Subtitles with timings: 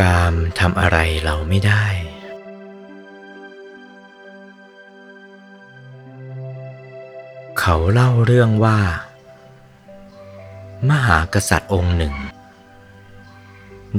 [0.00, 1.84] กามทำอะไรเราไม่ได้
[7.58, 8.78] เขาเล่าเรื่องว่า
[10.88, 12.14] มหากษัตริย์องค์หนึ่ง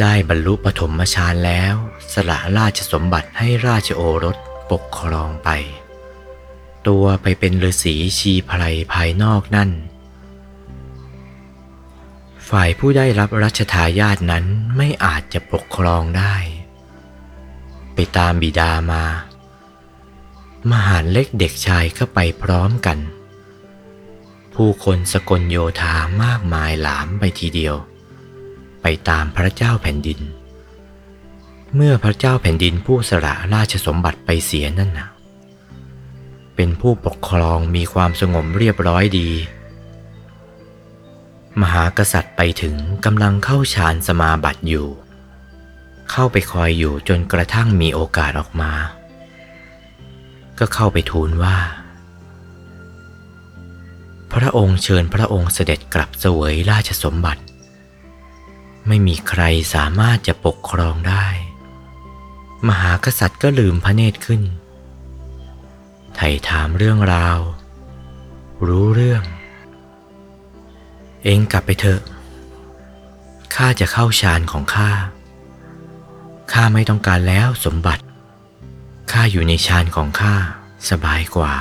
[0.01, 1.75] ได้บรรลุปฐมฌานแล้ว
[2.13, 4.37] สละราชสมบัติให้ราชโอรส
[4.71, 5.49] ปกครองไป
[6.87, 8.63] ตัวไปเป็นฤาษีชีไพร
[8.93, 9.69] ภายนอกนั่น
[12.49, 14.45] ฝ่ายผู้ได้รับรัชทายาทนั้น
[14.77, 16.35] ไม่อาจจะปกครองได้
[17.93, 19.03] ไปตามบิดามา
[20.69, 22.97] มหาดเล็กเด็กชายก็ไปพร้อมกัน
[24.55, 27.75] ผู้คนสกลโยธามากมายหลามไปทีเดียว
[28.81, 30.19] ไปตามพระเจ้าแผ่นดิน
[31.75, 35.09] เมื่อพระเจ้าแผ่นดินผู้สละราชสมบัติไปเสียนั่นนะ
[36.55, 39.29] เป็นผู้ปกครองมีความสงบเรียบร้อยดี
[41.61, 44.87] มหากษัตริย์ไปถึงกำลังเข้าฌานสมาบัติอยู่
[46.11, 48.71] เข้าไปคอยอยู่จนกระทั่งมีโอกาสออกมา
[50.59, 51.57] ก็เข้าไปทูลว่า
[54.33, 57.43] พระองค์เชิญพระองค์เสด็จกลับเสวยราชสมบัติ
[58.87, 59.43] ไม่มีใคร
[59.73, 61.25] สามารถจะปกครองได้
[62.67, 64.41] มหากษัตริย์ก็ลืมพระเนตรขึ้น
[66.15, 67.39] ไถ่ถามเรื่องราว
[68.67, 69.23] รู้เรื่อง
[71.23, 72.01] เองกลับไปเถอะ
[73.55, 74.91] ข้าจะเข้าฌานของข้า
[76.51, 78.03] ข้าไม่ต้องการแล้วสมบัติ
[79.11, 80.35] ข้าอยู่ในฌานของข้า
[80.89, 81.53] สบายกว่า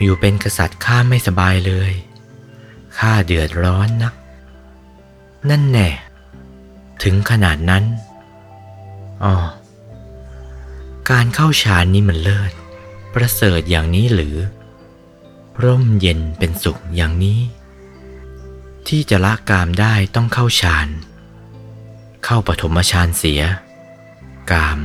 [0.00, 1.92] อยู่เป็นกษัตริย์ข้าไม่สบายเลย
[2.98, 4.14] ข้าเดือดร้อนนัก
[5.50, 5.88] นั่นแน่
[7.02, 7.84] ถึงขนาดนั้น
[9.24, 9.34] อ๋อ
[11.10, 12.52] การเข้าฌานนี้มันเลิศ
[13.14, 14.36] ประเสริฐอย่างนี้หรือ
[15.62, 17.40] ร่มเย็นเป็นสุขอย่างนี้
[18.90, 20.88] ที่จะละกามได้ต้องเข้าฌาน
[22.24, 23.42] เข้าปฐมฌานเสีย
[24.52, 24.78] กาม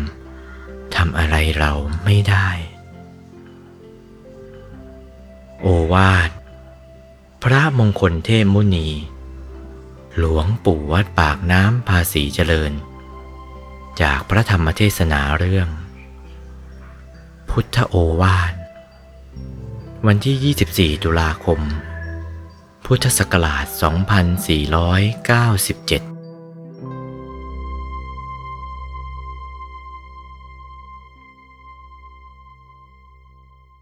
[0.95, 1.71] ทำอะไรเรา
[2.03, 2.47] ไม่ได้
[5.61, 6.29] โอวาท
[7.43, 8.87] พระมงคลเทพมุนี
[10.17, 12.71] หลวงปู่วัดปากน้ำภาษีเจริญ
[14.01, 15.69] จากพระธรรมเทศนาเรื่อง
[17.49, 18.53] พุทธโอวาท
[20.07, 21.61] วันที่ 24 ตุลาคม
[22.89, 23.65] พุทธศักราช
[26.09, 26.14] 2497